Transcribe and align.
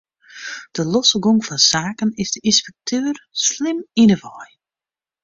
De 0.75 0.83
losse 0.93 1.17
gong 1.25 1.41
fan 1.47 1.59
saken 1.71 2.09
is 2.23 2.29
de 2.35 2.39
ynspekteur 2.49 3.15
slim 3.45 3.79
yn 4.01 4.11
'e 4.13 4.17
wei. 4.23 4.49